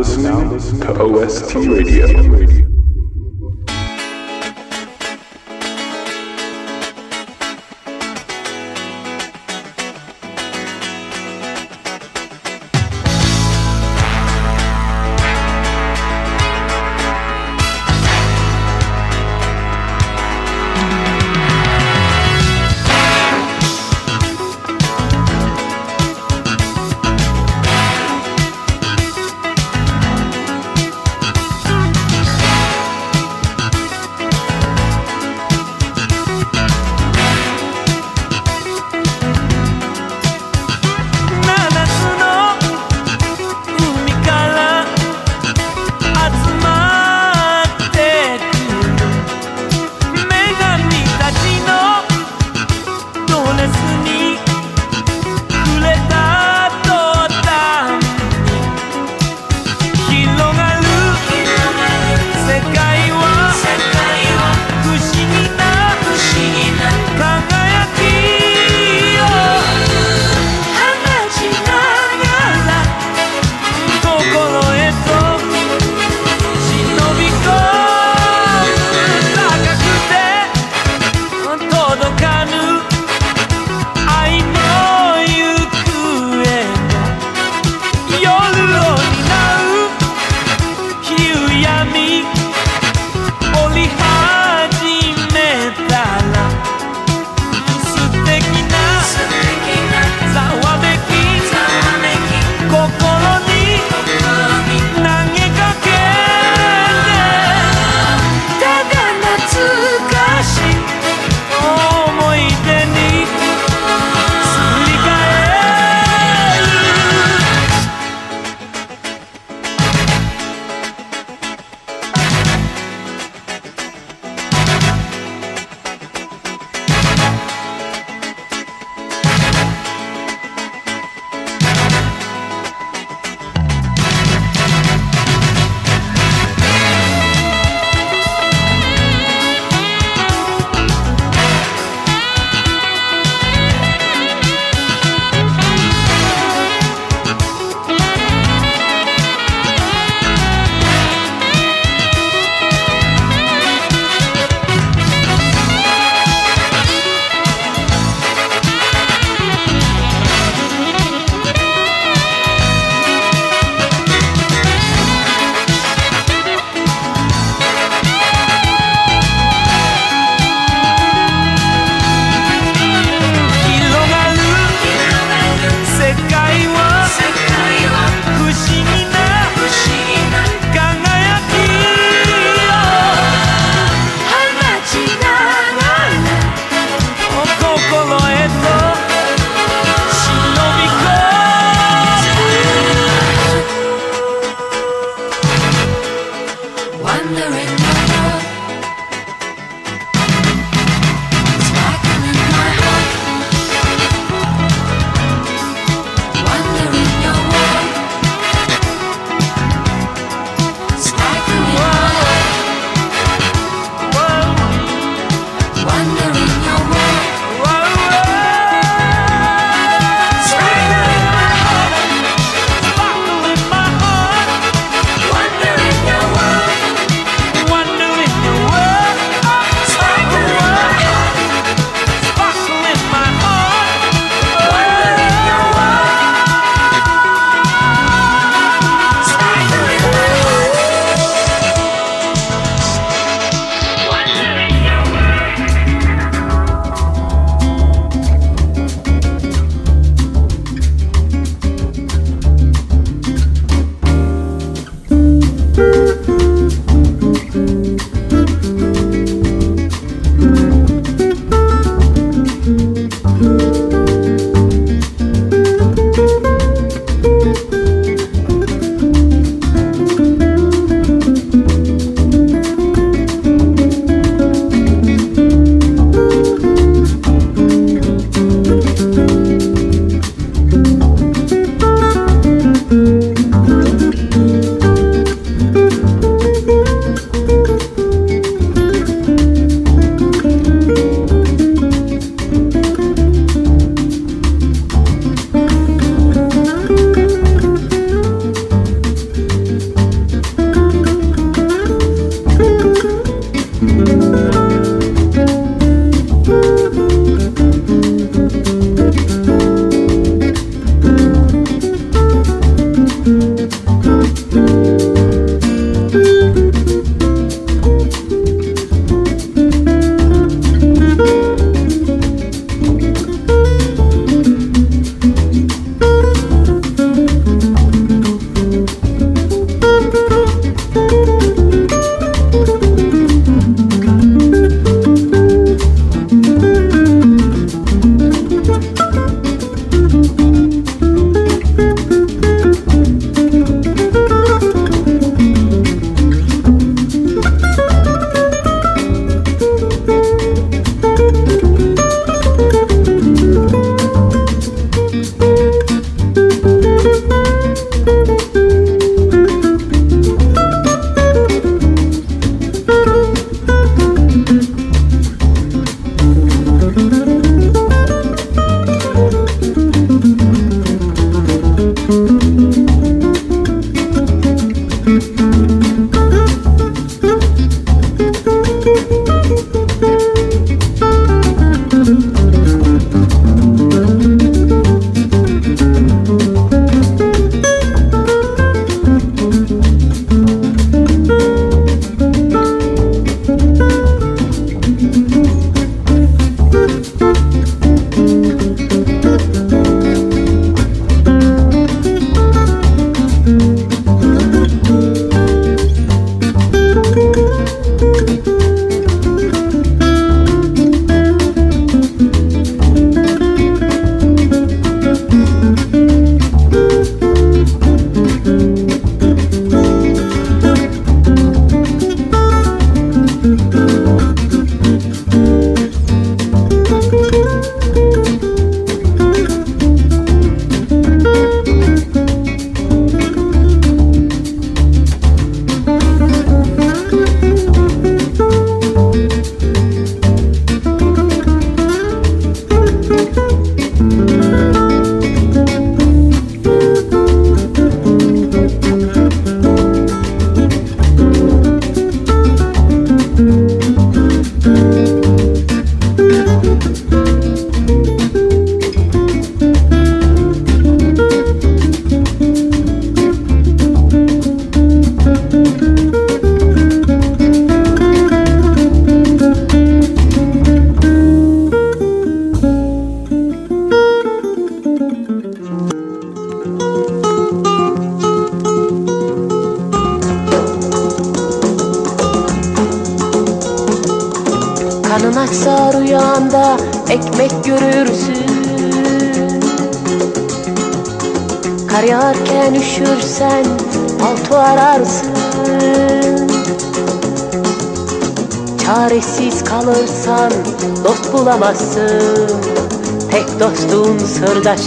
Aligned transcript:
listening 0.00 0.80
to 0.80 0.98
OST 0.98 1.54
Radio. 1.56 1.79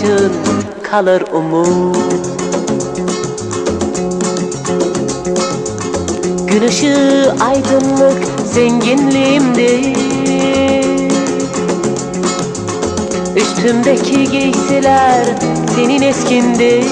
Sırdaşın 0.04 0.32
kalır 0.84 1.24
umut. 1.34 1.98
Gün 6.48 6.62
ışığı 6.62 7.36
aydınlık 7.40 8.24
zenginliğimdir. 8.54 9.98
Üstümdeki 13.36 14.32
giysiler 14.32 15.26
senin 15.76 16.02
eskindir. 16.02 16.84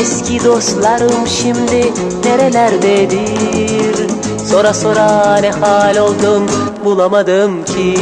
Eski 0.00 0.44
dostlarım 0.44 1.26
şimdi 1.26 1.92
nerelerdedir? 2.24 4.10
Sora 4.50 4.74
sora 4.74 5.36
ne 5.36 5.50
hal 5.50 5.96
oldum 5.96 6.46
bulamadım 6.84 7.64
ki 7.64 7.94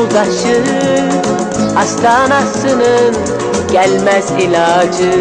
yoldaşı 0.00 0.62
Hastanasının 1.74 3.14
gelmez 3.72 4.30
ilacı. 4.30 5.12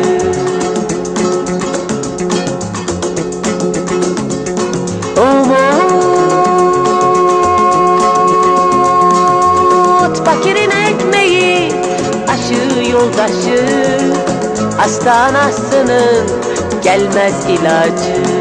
Umut 5.18 5.76
fakirin 10.26 10.72
ekmeği 10.72 11.74
aşı 12.28 12.90
yoldaşı 12.92 13.66
Hastanasının 14.78 16.28
gelmez 16.84 17.46
ilacı 17.50 18.39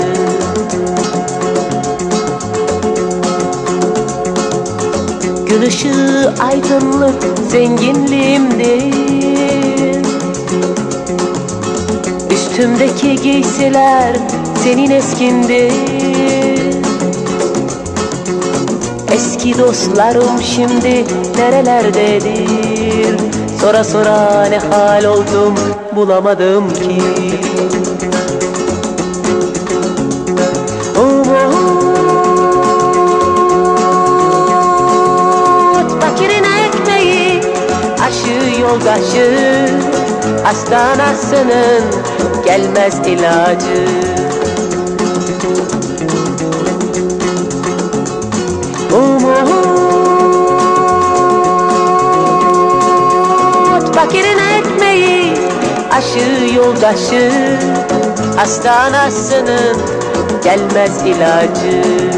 ışığı 5.68 6.34
aydınlık 6.40 7.25
zenginliğimdir. 7.50 8.94
Üstümdeki 12.30 13.16
giysiler 13.22 14.16
senin 14.64 14.90
eskindir. 14.90 15.72
Eski 19.12 19.58
dostlarım 19.58 20.42
şimdi 20.42 21.04
nerelerdedir? 21.38 23.18
Sora 23.60 23.84
sora 23.84 24.44
ne 24.44 24.58
hal 24.58 25.04
oldum 25.04 25.54
bulamadım 25.96 26.70
ki 26.75 27.02
aşı 38.88 39.68
yoldaşı 39.68 39.68
Hastanasının 40.45 41.83
gelmez 42.45 42.99
ilacı. 43.07 43.88
Umut 48.92 49.54
fakirin 53.95 54.38
ekmeği 54.38 55.35
aşı 55.90 56.54
yoldaşı 56.54 57.30
Hastanasının 58.37 59.76
gelmez 60.45 61.07
ilacı 61.07 62.17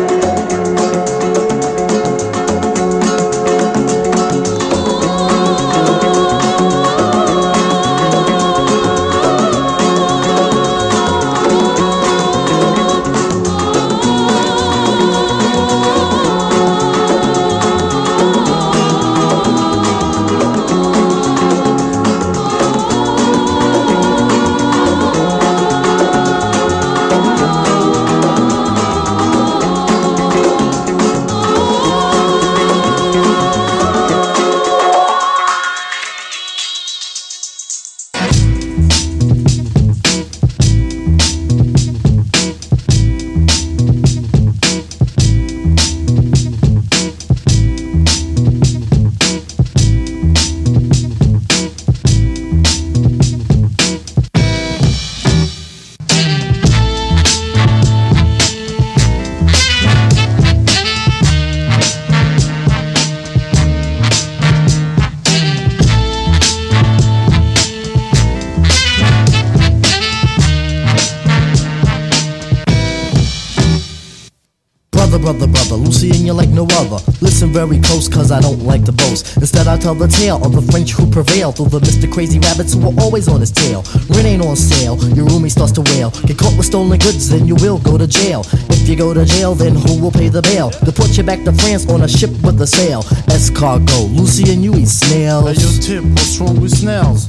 tell 79.80 79.94
the 79.94 80.08
tale 80.08 80.37
of 80.44 80.52
the 80.52 80.62
French 80.70 80.92
who 80.92 81.10
prevailed 81.10 81.58
over 81.60 81.80
Mr. 81.80 82.10
Crazy 82.10 82.38
Rabbits 82.38 82.75
who 82.75 82.80
were 82.80 82.94
always 83.00 83.28
on 83.28 83.40
his 83.40 83.50
tail. 83.50 83.82
Rent 84.10 84.26
ain't 84.26 84.44
on 84.44 84.54
sale, 84.54 84.96
your 85.16 85.26
roomie 85.26 85.50
starts 85.50 85.72
to 85.72 85.82
wail. 85.92 86.10
Get 86.28 86.37
caught 86.37 86.56
with 86.56 86.66
stolen 86.66 86.99
goods, 86.99 87.30
then 87.30 87.46
you 87.46 87.54
will 87.56 87.78
go 87.78 87.96
to 87.96 88.06
jail. 88.06 88.44
If 88.68 88.88
you 88.88 88.96
go 88.96 89.14
to 89.14 89.25
jail, 89.25 89.54
then 89.54 89.75
who 89.75 90.00
will 90.00 90.12
pay 90.12 90.28
the 90.28 90.42
bail? 90.42 90.70
put 90.92 91.16
you 91.16 91.25
back 91.25 91.44
to 91.44 91.52
France 91.52 91.88
on 91.88 92.02
a 92.02 92.08
ship 92.08 92.30
with 92.42 92.60
a 92.60 92.66
sail. 92.66 93.02
Escargot, 93.32 94.14
Lucy 94.14 94.52
and 94.52 94.62
you 94.62 94.75
eat 94.75 94.88
snails. 94.88 95.56
Hey, 95.56 95.62
yo, 95.62 96.02
Tip, 96.02 96.04
what's 96.12 96.38
wrong 96.38 96.60
with 96.60 96.76
snails? 96.76 97.26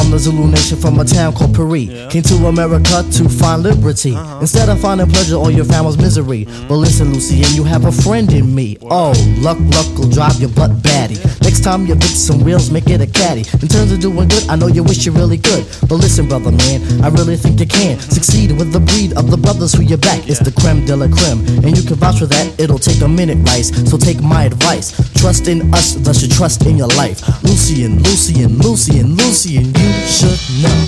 From 0.00 0.12
the 0.12 0.18
Zulu 0.18 0.48
nation, 0.48 0.78
from 0.78 0.98
a 0.98 1.04
town 1.04 1.34
called 1.34 1.54
Paris. 1.54 1.92
Came 2.10 2.22
to 2.22 2.46
America 2.46 3.04
to 3.20 3.28
find 3.28 3.62
liberty. 3.62 4.14
Uh-huh. 4.16 4.40
Instead 4.40 4.70
of 4.70 4.80
finding 4.80 5.06
pleasure, 5.08 5.36
all 5.36 5.50
you 5.50 5.62
found 5.62 5.84
was 5.84 5.98
misery. 5.98 6.46
Mm-hmm. 6.46 6.68
But 6.68 6.76
listen, 6.76 7.12
Lucy, 7.12 7.44
and 7.44 7.52
you 7.52 7.64
have 7.64 7.84
a 7.84 7.92
friend 7.92 8.32
in 8.32 8.54
me. 8.54 8.78
Oh, 8.80 9.12
luck, 9.44 9.58
luck 9.60 9.86
will 9.98 10.08
drive 10.08 10.40
your 10.40 10.48
butt 10.56 10.82
batty. 10.82 11.20
Next 11.42 11.60
time 11.60 11.84
you 11.84 11.94
fix 11.96 12.16
some 12.16 12.40
wheels, 12.40 12.70
make 12.70 12.88
it 12.88 13.02
a 13.02 13.06
caddy. 13.06 13.44
In 13.60 13.68
terms 13.68 13.92
of 13.92 14.00
doing 14.00 14.26
good, 14.26 14.48
I 14.48 14.56
know 14.56 14.68
you 14.68 14.82
wish 14.82 15.04
you 15.04 15.12
really 15.12 15.36
could. 15.36 15.68
But 15.84 16.00
listen, 16.00 16.28
brother, 16.28 16.50
man, 16.50 17.04
I 17.04 17.08
really 17.08 17.36
think 17.36 17.60
you 17.60 17.66
can 17.66 17.98
mm-hmm. 17.98 18.10
succeed 18.10 18.56
with 18.56 18.72
the 18.72 18.80
breed 18.80 19.12
of 19.18 19.30
the 19.30 19.36
brothers 19.36 19.74
who 19.74 19.82
you 19.82 19.98
back. 19.98 20.26
It's 20.30 20.40
the 20.40 20.52
creme 20.52 20.86
de 20.86 20.96
la 20.96 21.08
creme, 21.12 21.44
and 21.60 21.76
you 21.76 21.84
can 21.84 21.96
vouch 21.96 22.20
for 22.20 22.26
that. 22.26 22.58
It'll 22.58 22.80
take 22.80 23.02
a 23.02 23.08
minute, 23.08 23.36
Rice. 23.46 23.68
So 23.90 23.98
take 23.98 24.22
my 24.22 24.44
advice. 24.44 24.96
Trust 25.20 25.46
in 25.46 25.72
us, 25.74 25.94
thus 26.00 26.22
you 26.22 26.28
trust 26.28 26.64
in 26.64 26.78
your 26.78 26.88
life. 26.96 27.20
Lucien, 27.44 28.02
Lucien, 28.02 28.56
Lucien, 28.56 29.14
Lucien, 29.14 29.66
you 29.66 29.89
should 30.06 30.40
know. 30.62 30.86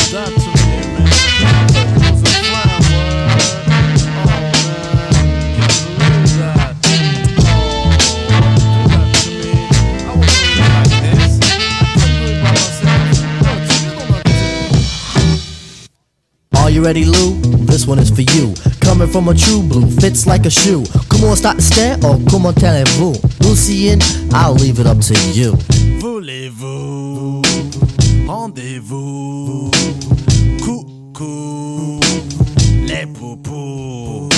It 0.00 0.48
Are 16.68 16.70
you 16.70 16.84
ready, 16.84 17.04
Lou? 17.06 17.34
This 17.64 17.86
one 17.86 17.98
is 17.98 18.10
for 18.10 18.20
you. 18.20 18.54
Coming 18.80 19.08
from 19.08 19.28
a 19.28 19.34
true 19.34 19.62
blue, 19.62 19.88
fits 20.00 20.26
like 20.26 20.44
a 20.44 20.50
shoe. 20.50 20.84
Comment 21.08 21.38
start 21.38 21.56
to 21.56 21.62
stare 21.62 21.96
or 22.04 22.18
comment 22.28 22.62
allez-vous? 22.62 23.14
Lucien, 23.40 24.00
I'll 24.32 24.54
leave 24.54 24.78
it 24.78 24.86
up 24.86 24.98
to 25.00 25.14
you. 25.32 25.56
Voulez-vous 25.98 27.42
Rendez-vous 28.28 29.70
Coucou 30.64 31.98
Les 32.86 33.04
poupous 33.06 34.28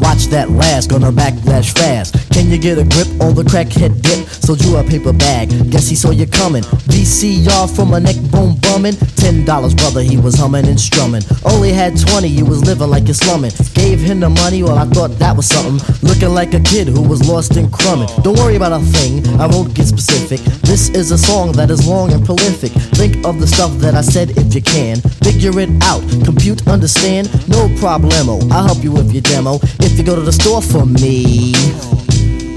Watch 0.00 0.26
that 0.26 0.50
last, 0.50 0.90
gonna 0.90 1.10
backlash 1.10 1.72
fast. 1.78 2.14
Can 2.30 2.50
you 2.50 2.58
get 2.58 2.78
a 2.78 2.84
grip 2.84 3.08
on 3.20 3.34
the 3.34 3.42
crackhead 3.42 4.02
dip? 4.02 4.28
Sold 4.28 4.62
you 4.62 4.76
a 4.76 4.84
paper 4.84 5.12
bag, 5.12 5.48
guess 5.70 5.88
he 5.88 5.96
saw 5.96 6.10
you 6.10 6.26
coming. 6.26 6.62
VCR 6.92 7.74
from 7.74 7.94
a 7.94 8.00
neck 8.00 8.16
bone 8.30 8.56
bumming. 8.60 8.96
Ten 9.16 9.44
dollars, 9.44 9.74
brother, 9.74 10.02
he 10.02 10.16
was 10.16 10.34
humming 10.34 10.66
and 10.66 10.78
strumming. 10.78 11.22
Only 11.44 11.72
had 11.72 11.98
twenty, 11.98 12.28
you 12.28 12.44
was 12.44 12.62
living 12.64 12.90
like 12.90 13.04
you're 13.04 13.14
slumming. 13.14 13.52
Gave 13.84 14.00
him 14.00 14.20
the 14.20 14.30
money, 14.30 14.62
well, 14.62 14.78
I 14.78 14.86
thought 14.86 15.10
that 15.18 15.36
was 15.36 15.44
something. 15.44 15.76
Looking 16.00 16.30
like 16.30 16.54
a 16.54 16.60
kid 16.60 16.88
who 16.88 17.02
was 17.06 17.28
lost 17.28 17.58
in 17.58 17.70
crumbing. 17.70 18.08
Don't 18.22 18.38
worry 18.38 18.56
about 18.56 18.72
a 18.72 18.80
thing, 18.80 19.20
I 19.38 19.46
won't 19.46 19.74
get 19.74 19.84
specific. 19.84 20.40
This 20.62 20.88
is 20.88 21.10
a 21.10 21.18
song 21.18 21.52
that 21.52 21.70
is 21.70 21.86
long 21.86 22.10
and 22.10 22.24
prolific. 22.24 22.72
Think 22.96 23.26
of 23.26 23.40
the 23.40 23.46
stuff 23.46 23.72
that 23.84 23.94
I 23.94 24.00
said 24.00 24.38
if 24.38 24.54
you 24.54 24.62
can. 24.62 25.02
Figure 25.20 25.60
it 25.60 25.68
out, 25.82 26.00
compute, 26.24 26.66
understand, 26.66 27.28
no 27.46 27.68
problemo. 27.76 28.40
I'll 28.50 28.64
help 28.64 28.82
you 28.82 28.90
with 28.90 29.12
your 29.12 29.20
demo. 29.20 29.58
If 29.80 29.98
you 29.98 30.04
go 30.04 30.14
to 30.14 30.22
the 30.22 30.32
store 30.32 30.62
for 30.62 30.86
me, 30.86 31.52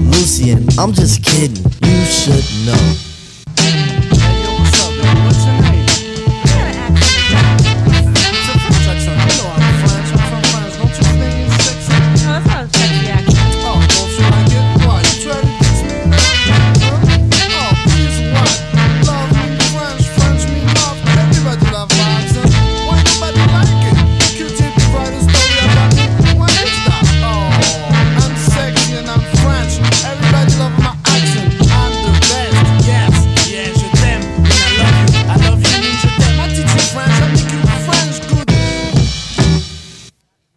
Lucien, 0.00 0.66
I'm 0.78 0.94
just 0.94 1.22
kidding. 1.22 1.62
You 1.84 2.04
should 2.06 2.46
know. 2.64 3.07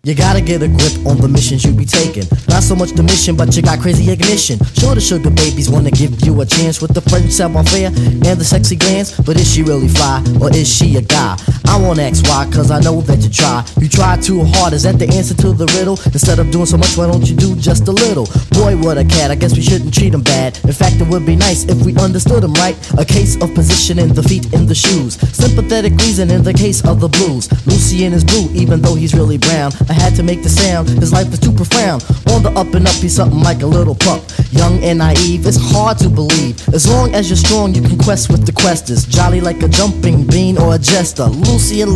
You 0.03 0.15
gotta 0.15 0.41
get 0.41 0.63
a 0.63 0.67
grip 0.67 1.05
on 1.05 1.17
the 1.17 1.27
missions 1.27 1.63
you 1.63 1.73
be 1.73 1.85
taking. 1.85 2.23
Not 2.49 2.63
so 2.63 2.73
much 2.73 2.89
the 2.97 3.03
mission, 3.03 3.35
but 3.35 3.55
you 3.55 3.61
got 3.61 3.77
crazy 3.79 4.09
ignition. 4.11 4.57
Sure, 4.73 4.95
the 4.95 5.01
sugar 5.01 5.29
babies 5.29 5.69
wanna 5.69 5.91
give 5.91 6.25
you 6.25 6.41
a 6.41 6.45
chance 6.45 6.81
with 6.81 6.95
the 6.95 7.01
French 7.01 7.29
savoir 7.29 7.63
faire 7.63 7.93
and 7.93 8.39
the 8.39 8.43
sexy 8.43 8.75
glance. 8.75 9.13
But 9.21 9.37
is 9.37 9.53
she 9.53 9.61
really 9.61 9.87
fly, 9.87 10.23
or 10.41 10.49
is 10.49 10.67
she 10.67 10.95
a 10.95 11.01
guy? 11.01 11.37
I 11.71 11.77
won't 11.79 11.99
ask 11.99 12.27
why, 12.27 12.43
cause 12.51 12.69
I 12.69 12.81
know 12.81 12.99
that 13.07 13.23
you 13.23 13.29
try. 13.29 13.63
You 13.79 13.87
try 13.87 14.19
too 14.19 14.43
hard, 14.43 14.73
is 14.73 14.83
that 14.83 14.99
the 14.99 15.07
answer 15.07 15.33
to 15.35 15.53
the 15.53 15.65
riddle? 15.79 15.95
Instead 16.11 16.37
of 16.37 16.51
doing 16.51 16.65
so 16.65 16.75
much, 16.75 16.97
why 16.97 17.07
don't 17.07 17.23
you 17.23 17.33
do 17.33 17.55
just 17.55 17.87
a 17.87 17.93
little? 17.93 18.27
Boy, 18.51 18.75
what 18.75 18.97
a 18.97 19.05
cat, 19.05 19.31
I 19.31 19.35
guess 19.35 19.55
we 19.55 19.61
shouldn't 19.61 19.93
treat 19.93 20.13
him 20.13 20.21
bad. 20.21 20.59
In 20.65 20.73
fact, 20.73 20.99
it 20.99 21.07
would 21.07 21.25
be 21.25 21.37
nice 21.37 21.63
if 21.63 21.79
we 21.85 21.95
understood 21.95 22.43
him 22.43 22.51
right. 22.55 22.75
A 22.99 23.05
case 23.05 23.41
of 23.41 23.55
positioning 23.55 24.13
the 24.13 24.21
feet 24.21 24.51
in 24.51 24.67
the 24.67 24.75
shoes. 24.75 25.15
Sympathetic 25.31 25.93
reason 26.03 26.29
in 26.29 26.43
the 26.43 26.53
case 26.53 26.83
of 26.83 26.99
the 26.99 27.07
blues. 27.07 27.47
Lucien 27.65 28.11
is 28.11 28.25
blue, 28.25 28.51
even 28.51 28.81
though 28.81 28.95
he's 28.95 29.13
really 29.13 29.37
brown. 29.37 29.71
I 29.87 29.93
had 29.93 30.13
to 30.15 30.23
make 30.23 30.43
the 30.43 30.49
sound, 30.49 30.89
his 30.89 31.13
life 31.13 31.31
is 31.31 31.39
too 31.39 31.53
profound. 31.53 32.03
On 32.35 32.43
the 32.43 32.51
up 32.51 32.73
and 32.75 32.85
up, 32.85 32.99
he's 32.99 33.15
something 33.15 33.39
like 33.39 33.61
a 33.61 33.67
little 33.77 33.95
pup. 33.95 34.21
Young 34.51 34.83
and 34.83 34.99
naive, 34.99 35.47
it's 35.47 35.55
hard 35.55 35.97
to 35.99 36.09
believe. 36.09 36.59
As 36.75 36.83
long 36.85 37.15
as 37.15 37.29
you're 37.29 37.37
strong, 37.39 37.73
you 37.73 37.81
can 37.81 37.97
quest 37.97 38.29
with 38.29 38.45
the 38.45 38.51
questers. 38.51 39.07
Jolly 39.07 39.39
like 39.39 39.63
a 39.63 39.69
jumping 39.69 40.27
bean 40.27 40.57
or 40.57 40.75
a 40.75 40.77
jester. 40.77 41.27
Lucien, 41.31 41.60
Lucien, 41.61 41.89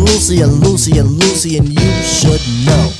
Lucien, 0.61 1.17
Lucien, 1.17 1.65
you 1.65 2.03
should 2.03 2.39
know. 2.65 2.91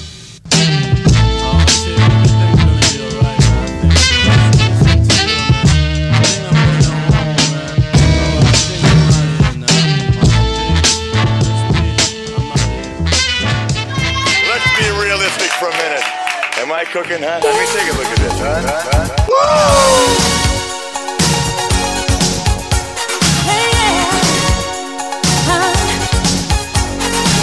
Oh 1.46 1.64
shit, 1.70 2.00
everything's 2.02 2.58
gonna 2.58 2.82
be 2.82 3.06
alright, 3.06 3.38
man. 3.46 3.94
I 3.94 4.74
think 4.82 5.06
so. 5.06 5.22
I 5.22 6.26
think 6.26 6.42
I'm 6.50 6.58
going 6.74 7.06
home, 7.14 7.46
man. 7.54 7.70
Oh, 8.18 8.42
I 8.42 8.58
think 8.66 8.82
I'm 8.82 8.98
out 9.14 9.30
here 9.30 9.54
now. 9.62 9.78
Oh, 10.18 10.50
peace. 10.66 12.02
I'm 12.34 12.50
out 12.50 12.66
here. 12.66 12.90
Let's 14.50 14.66
be 14.74 14.88
realistic 15.00 15.52
for 15.62 15.70
a 15.70 15.76
minute. 15.78 16.06
Am 16.58 16.72
I 16.72 16.84
cooking, 16.86 17.22
huh? 17.22 17.42
Let 17.46 17.54
me 17.54 17.66
take 17.78 17.94
a 17.94 17.96
look 17.96 18.10
at 18.10 18.18
this, 18.18 18.40
huh? 18.42 18.66
huh? 18.66 19.06
Strikes 19.30 20.26
upon 20.26 20.35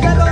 que 0.00 0.23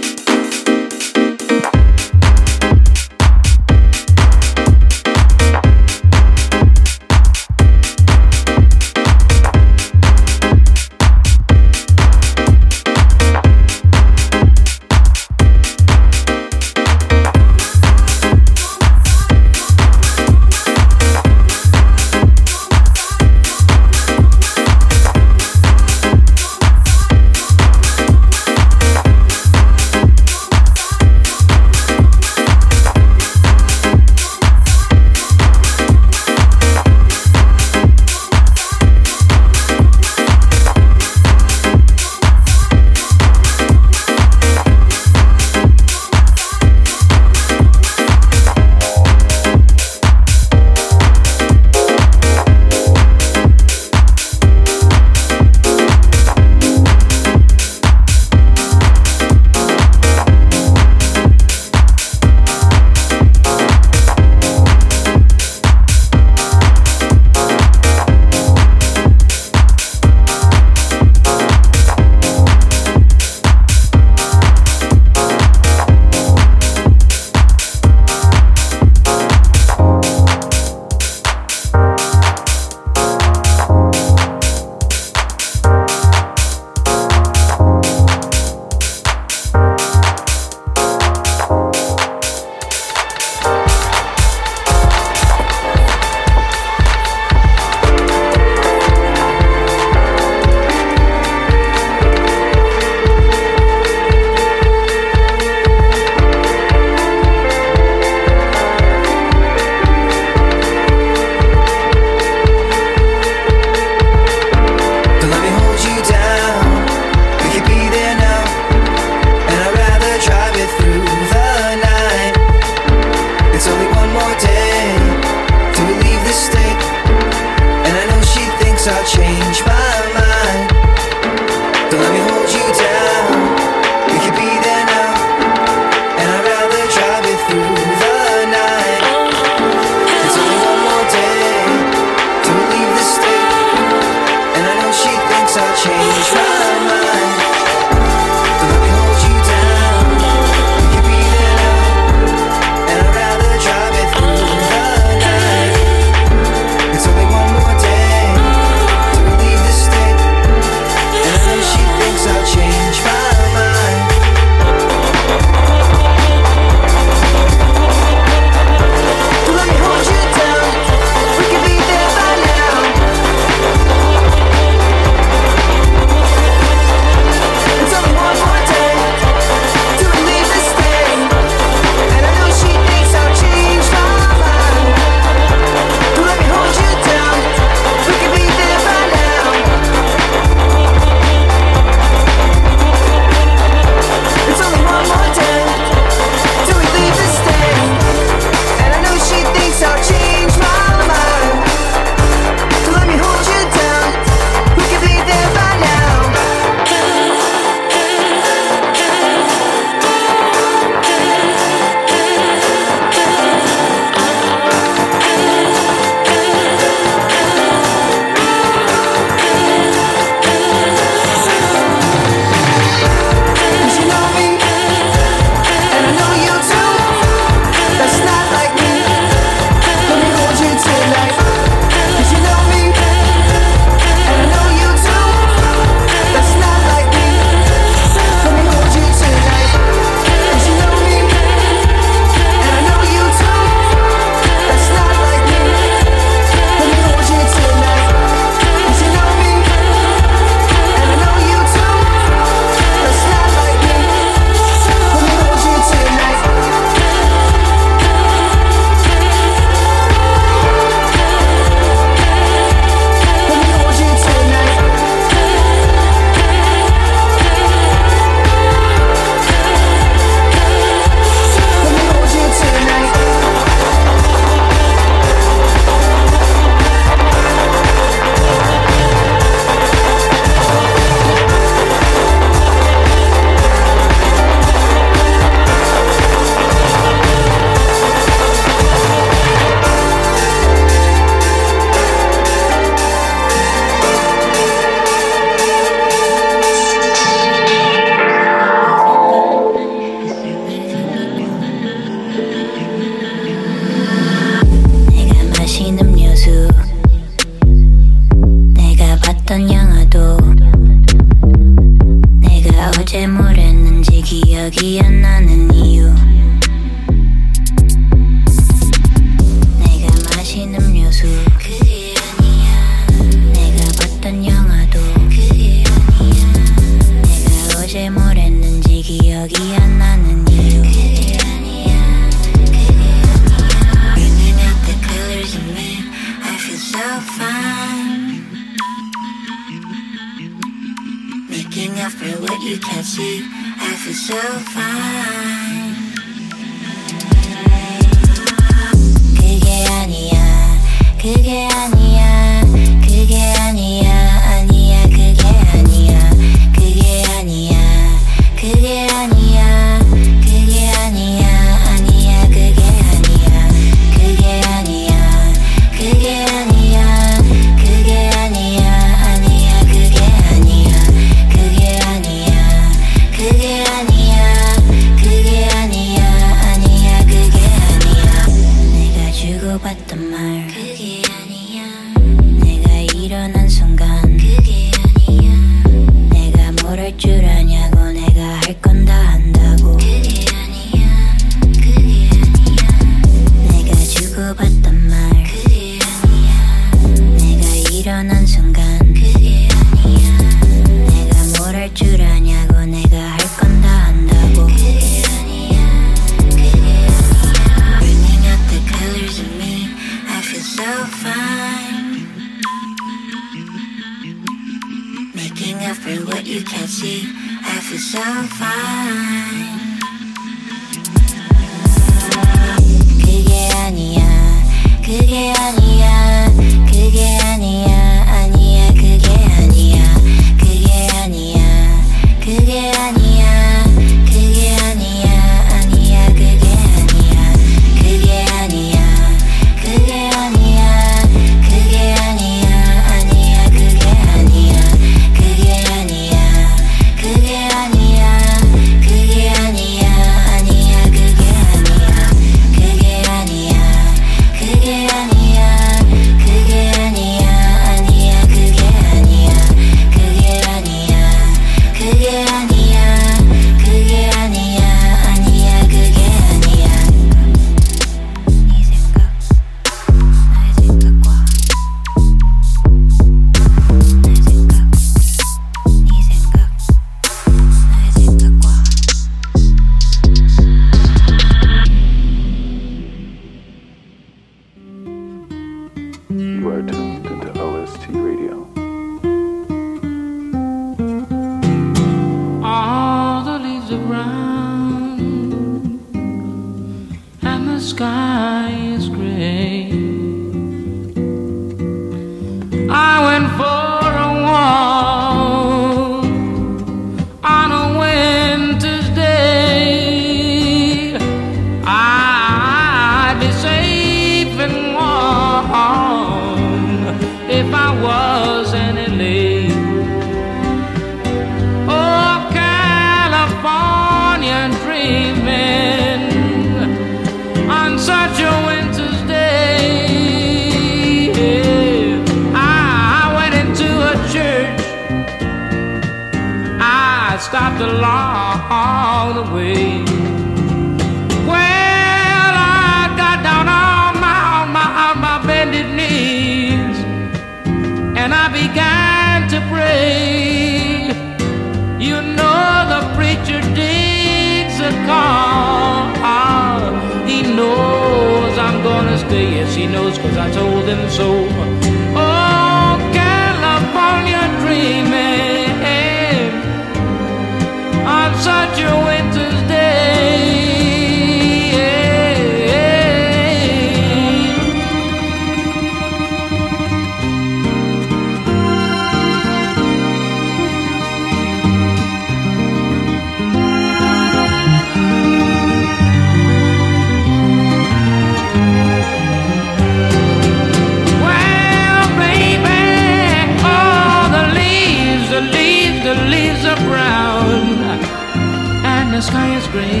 Is 599.61 599.67
gray. 599.67 600.00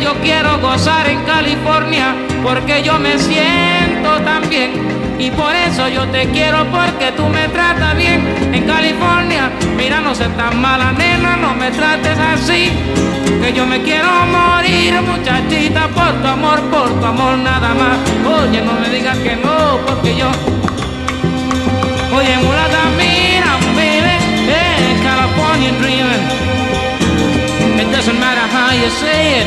Yo 0.00 0.14
quiero 0.22 0.58
gozar 0.58 1.06
en 1.06 1.22
California 1.24 2.14
porque 2.42 2.82
yo 2.82 2.98
me 2.98 3.18
siento 3.18 4.20
tan 4.24 4.48
bien. 4.48 4.72
Y 5.18 5.30
por 5.30 5.54
eso 5.54 5.86
yo 5.88 6.06
te 6.08 6.28
quiero 6.30 6.66
porque 6.70 7.12
tú 7.12 7.26
me 7.26 7.46
tratas 7.48 7.94
bien 7.96 8.26
en 8.52 8.64
California. 8.64 9.50
Mira, 9.76 10.00
no 10.00 10.14
seas 10.14 10.34
tan 10.36 10.60
mala 10.60 10.92
nena, 10.92 11.36
no 11.36 11.54
me 11.54 11.70
trates 11.70 12.18
así. 12.18 12.70
Que 13.42 13.52
yo 13.52 13.66
me 13.66 13.82
quiero 13.82 14.08
morir, 14.26 14.94
muchachita, 15.02 15.88
por 15.88 16.12
tu 16.22 16.26
amor, 16.26 16.60
por 16.70 16.88
tu 16.98 17.06
amor 17.06 17.38
nada 17.38 17.74
más. 17.74 17.98
Oye, 18.40 18.62
no 18.62 18.72
me 18.72 18.88
digas 18.88 19.18
que 19.18 19.36
no, 19.36 19.78
porque 19.86 20.16
yo 20.16 20.30
Oye, 22.14 22.36
mulata, 22.38 22.82
mira, 22.96 23.56
baby, 23.74 24.16
hey, 24.46 25.00
California 25.02 25.72
dreaming. 25.80 26.41
Doesn't 28.02 28.18
matter 28.18 28.48
how 28.50 28.72
you 28.72 28.90
say 28.90 29.42
it. 29.42 29.46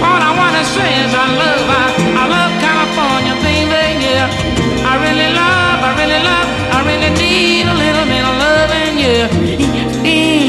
All 0.00 0.16
I 0.16 0.32
wanna 0.32 0.64
say 0.64 0.90
is 1.04 1.12
I 1.12 1.26
love, 1.42 1.68
I, 1.68 1.86
I 2.16 2.24
love 2.24 2.52
California, 2.56 3.34
baby, 3.44 4.00
yeah. 4.00 4.88
I 4.88 4.96
really 4.96 5.28
love, 5.28 5.78
I 5.84 5.92
really 6.00 6.22
love, 6.24 6.48
I 6.72 6.78
really 6.88 7.12
need 7.20 7.68
a 7.68 7.76
little 7.84 8.06
bit 8.08 8.24
of 8.24 8.34
loving, 8.40 8.94
yeah. 9.04 10.39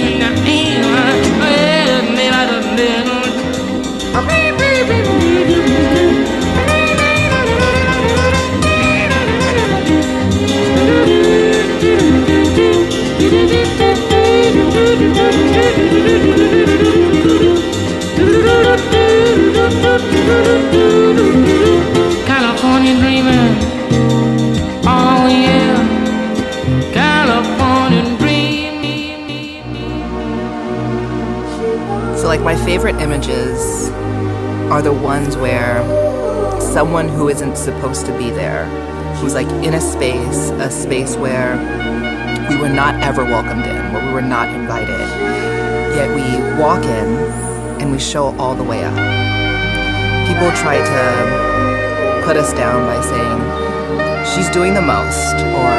California 26.93 28.17
dreaming. 28.17 29.75
So, 32.17 32.27
like, 32.27 32.41
my 32.41 32.55
favorite 32.55 32.95
images 33.01 33.89
are 34.71 34.81
the 34.81 34.93
ones 34.93 35.35
where 35.37 35.81
someone 36.61 37.09
who 37.09 37.29
isn't 37.29 37.57
supposed 37.57 38.05
to 38.05 38.17
be 38.17 38.29
there, 38.29 38.65
who's 39.15 39.33
like 39.33 39.49
in 39.63 39.73
a 39.73 39.81
space, 39.81 40.49
a 40.51 40.69
space 40.71 41.15
where 41.17 41.57
we 42.49 42.57
were 42.57 42.69
not 42.69 42.95
ever 43.03 43.23
welcomed 43.23 43.65
in, 43.65 43.93
where 43.93 44.05
we 44.05 44.13
were 44.13 44.21
not 44.21 44.47
invited, 44.49 44.99
yet 45.95 46.09
we 46.15 46.23
walk 46.61 46.83
in 46.83 47.17
and 47.81 47.91
we 47.91 47.99
show 47.99 48.35
all 48.37 48.55
the 48.55 48.63
way 48.63 48.83
up. 48.83 49.30
People 50.41 50.57
try 50.57 50.77
to 50.77 52.21
put 52.25 52.35
us 52.35 52.51
down 52.53 52.87
by 52.87 52.99
saying, 52.99 54.25
she's 54.25 54.49
doing 54.49 54.73
the 54.73 54.81
most, 54.81 55.35
or 55.35 55.71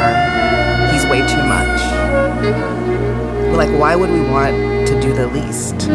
he's 0.89 1.05
way 1.11 1.19
too 1.27 1.43
much. 1.43 1.81
But, 3.49 3.57
like, 3.57 3.77
why 3.77 3.97
would 3.97 4.09
we 4.09 4.21
want 4.21 4.55
to 4.87 5.01
do 5.01 5.11
the 5.11 5.27
least? 5.27 5.89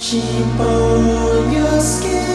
Keep 0.00 0.58
on 0.58 1.52
your 1.52 1.80
skin 1.80 2.33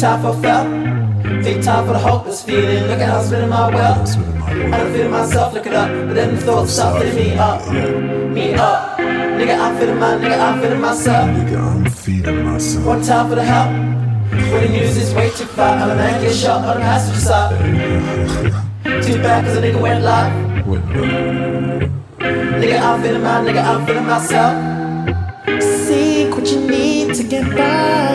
time 0.00 0.22
for 0.22 0.32
felt. 0.40 0.66
Big 1.44 1.62
time 1.62 1.86
for 1.86 1.92
the 1.92 1.98
hopeless 1.98 2.42
feeling. 2.42 2.84
Look 2.84 3.00
at 3.00 3.08
how 3.08 3.18
I'm 3.18 3.26
spinning 3.26 3.50
my 3.50 3.68
wealth. 3.68 4.16
I 4.46 4.78
don't 4.78 4.92
feel 4.94 5.10
myself, 5.10 5.52
look 5.52 5.66
it 5.66 5.74
up. 5.74 5.90
But 5.90 6.14
then 6.14 6.36
the 6.36 6.40
thoughts 6.40 6.72
start 6.72 7.02
filling 7.02 7.16
me 7.16 7.36
up. 7.36 7.60
Me 8.32 8.54
up. 8.54 8.98
Nigga, 8.98 9.58
I'm 9.58 9.76
feeling 9.78 9.98
my, 9.98 10.14
nigga, 10.14 10.38
I'm 10.40 10.60
feeling 10.60 10.80
myself. 10.80 11.28
Nigga, 11.28 11.58
I'm 11.58 11.84
feeling 11.90 12.44
myself. 12.44 12.86
One 12.86 13.02
time 13.02 13.28
for 13.28 13.34
the 13.34 13.44
help. 13.44 13.68
When 14.52 14.62
the 14.62 14.68
news 14.70 14.96
is 14.96 15.14
way 15.14 15.28
too 15.30 15.44
far, 15.44 15.76
I'm 15.76 15.90
a 15.90 15.94
man 15.94 16.22
get 16.22 16.34
shot 16.34 16.64
on 16.64 16.76
the 16.76 16.80
passenger 16.80 17.20
side. 17.20 17.58
Too 19.04 19.22
bad, 19.22 19.44
cause 19.44 19.56
a 19.56 19.60
nigga 19.60 19.80
went 19.82 20.02
live. 20.02 20.32
Nigga, 22.60 22.80
I'm 22.80 23.02
feeling 23.02 23.22
my, 23.22 23.42
nigga, 23.44 23.62
I'm 23.62 23.86
feeling 23.86 24.06
myself. 24.06 25.62
Seek 25.62 26.30
what 26.34 26.50
you 26.50 26.60
need 26.66 27.14
to 27.16 27.22
get 27.22 27.44
by. 27.54 28.09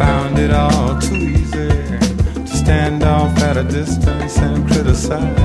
found 0.00 0.38
it 0.38 0.50
all 0.50 0.98
too 0.98 1.14
easy 1.14 1.68
to 2.46 2.46
stand 2.46 3.02
off 3.02 3.36
at 3.48 3.58
a 3.58 3.64
distance 3.64 4.38
and 4.38 4.66
criticize. 4.66 5.36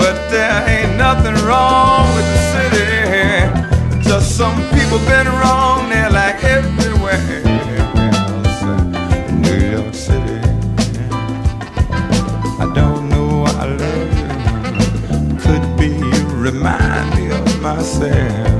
But 0.00 0.16
there 0.30 0.58
ain't 0.74 0.96
nothing 0.96 1.36
wrong 1.44 2.04
with 2.14 2.28
the 2.34 2.42
city, 2.54 2.88
just 4.08 4.36
some 4.36 4.56
people 4.76 4.98
been 5.14 5.26
wrong 5.40 5.88
there 5.88 6.10
like 6.10 6.38
everywhere 6.44 7.42
else 8.22 8.62
New 9.46 9.60
York 9.76 9.94
City. 9.94 10.40
I 12.64 12.66
don't 12.72 13.08
know 13.12 13.28
why 13.42 13.54
I 13.64 13.68
love 13.82 15.42
could 15.42 15.66
be 15.76 15.90
remind 16.48 17.06
me 17.16 17.24
of 17.36 17.60
myself. 17.60 18.55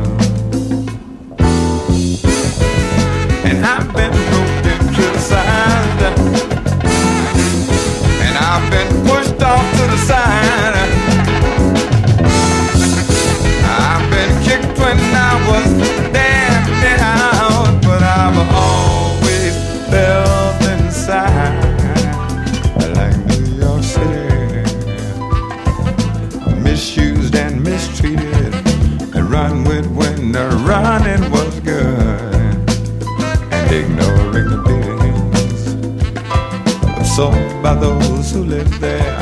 Those 37.81 38.33
who 38.33 38.45
live 38.45 38.81
there, 38.81 39.19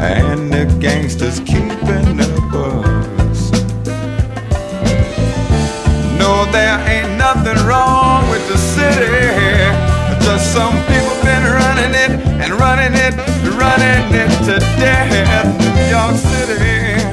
and 0.00 0.52
the 0.52 0.64
gangsters 0.80 1.40
keeping 1.40 2.16
the 2.16 2.28
books. 2.50 3.50
No, 6.18 6.44
there 6.52 6.78
ain't 6.88 7.16
nothing 7.18 7.58
wrong 7.66 8.28
with 8.30 8.46
the 8.48 8.58
city. 8.58 9.06
Just 10.24 10.52
some 10.52 10.74
people 10.90 11.16
been 11.22 11.44
running 11.44 11.94
it 11.94 12.10
and 12.42 12.52
running 12.54 12.94
it, 12.94 13.14
running 13.56 14.14
it 14.14 14.30
to 14.46 14.58
death. 14.80 15.46
New 15.60 15.88
York 15.96 16.16
City. 16.16 17.04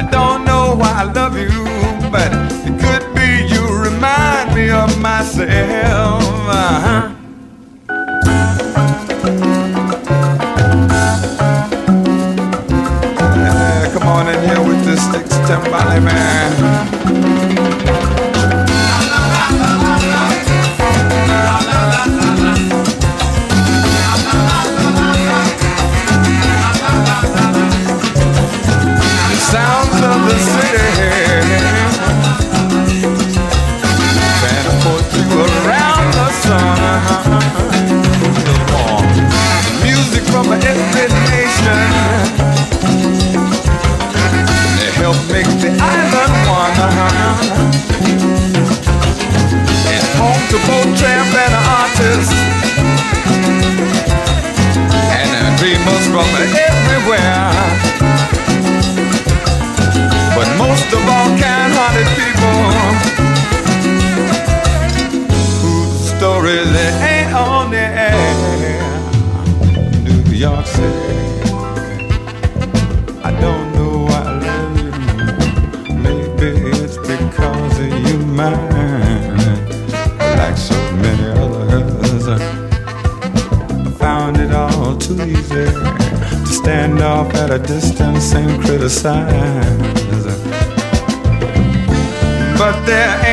I 0.00 0.08
don't 0.10 0.44
know 0.44 0.74
why 0.76 0.92
I 1.02 1.04
love 1.12 1.36
you, 1.36 1.50
but 2.10 2.30
it 2.66 2.74
could 2.80 3.14
be 3.14 3.52
you 3.52 3.62
remind 3.82 4.54
me 4.54 4.70
of 4.70 4.98
myself. 5.00 6.22
Uh-huh. 6.48 7.11
Sticks 15.52 15.64
timbale 15.64 16.00
man. 16.00 16.81
Tramp 51.02 51.34
and 51.34 51.54
artists. 51.80 52.38
And 55.18 55.30
uh, 55.34 55.50
dreamers 55.58 56.04
from 56.14 56.28
everywhere. 56.70 57.50
But 60.36 60.48
most 60.64 60.88
of 60.96 61.02
all, 61.14 61.30
kind-hearted 61.42 62.08
people 62.20 62.58
whose 65.62 66.16
stories 66.16 66.68
they 66.76 66.90
ain't 67.10 67.34
on 67.34 67.70
the 67.72 67.86
air. 68.08 68.94
New 70.04 70.22
York 70.32 70.66
City. 70.66 71.31
But 92.58 92.84
there 92.86 93.31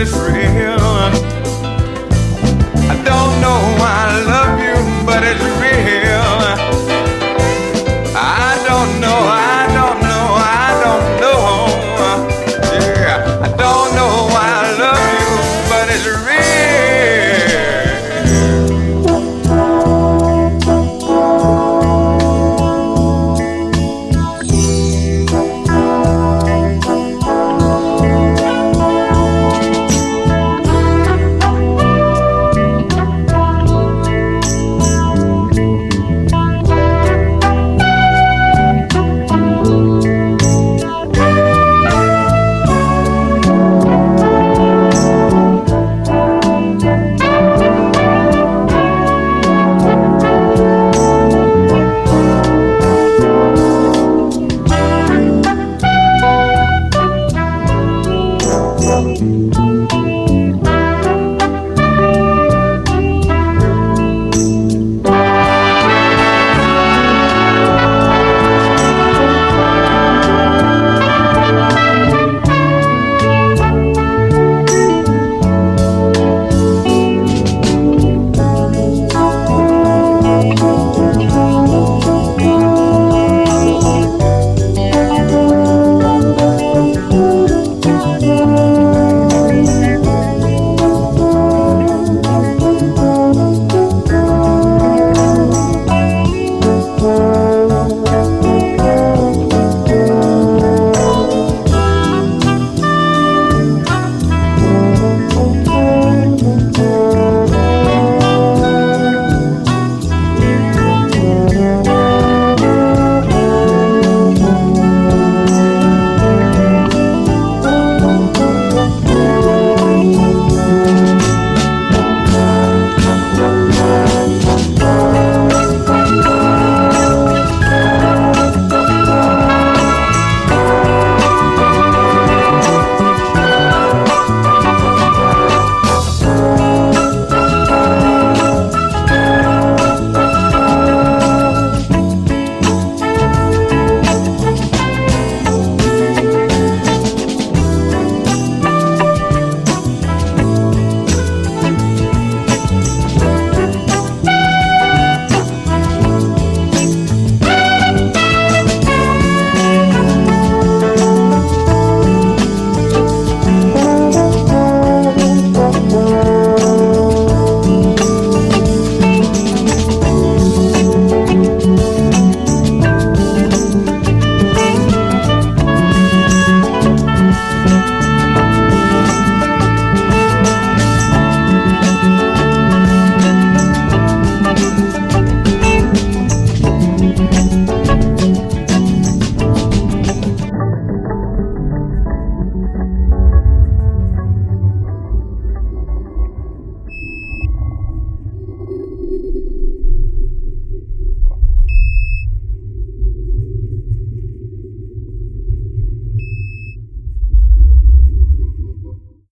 it's 0.00 0.12
real. 0.16 0.69